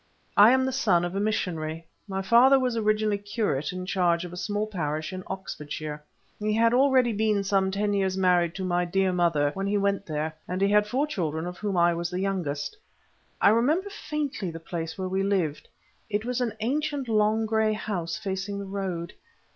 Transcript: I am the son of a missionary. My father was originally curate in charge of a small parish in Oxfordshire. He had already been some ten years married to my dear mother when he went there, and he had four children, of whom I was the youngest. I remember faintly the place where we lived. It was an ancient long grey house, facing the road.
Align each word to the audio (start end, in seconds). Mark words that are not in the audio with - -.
I 0.35 0.49
am 0.49 0.65
the 0.65 0.71
son 0.71 1.05
of 1.05 1.13
a 1.15 1.19
missionary. 1.19 1.85
My 2.07 2.23
father 2.23 2.57
was 2.59 2.75
originally 2.75 3.19
curate 3.19 3.71
in 3.71 3.85
charge 3.85 4.25
of 4.25 4.33
a 4.33 4.35
small 4.35 4.65
parish 4.65 5.13
in 5.13 5.21
Oxfordshire. 5.27 6.03
He 6.39 6.53
had 6.55 6.73
already 6.73 7.13
been 7.13 7.43
some 7.43 7.69
ten 7.69 7.93
years 7.93 8.17
married 8.17 8.55
to 8.55 8.63
my 8.63 8.83
dear 8.83 9.13
mother 9.13 9.51
when 9.53 9.67
he 9.67 9.77
went 9.77 10.07
there, 10.07 10.33
and 10.47 10.59
he 10.59 10.69
had 10.69 10.87
four 10.87 11.05
children, 11.05 11.45
of 11.45 11.59
whom 11.59 11.77
I 11.77 11.93
was 11.93 12.09
the 12.09 12.19
youngest. 12.19 12.75
I 13.39 13.49
remember 13.49 13.91
faintly 13.91 14.49
the 14.49 14.59
place 14.59 14.97
where 14.97 15.07
we 15.07 15.21
lived. 15.21 15.67
It 16.09 16.25
was 16.25 16.41
an 16.41 16.53
ancient 16.61 17.07
long 17.07 17.45
grey 17.45 17.73
house, 17.73 18.17
facing 18.17 18.57
the 18.57 18.65
road. 18.65 19.13